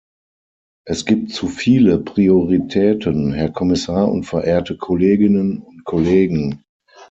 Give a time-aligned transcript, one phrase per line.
[0.83, 6.63] Es gibt zu viele Prioritäten, Herr Kommissar und verehrte Kolleginnen und Kollegen.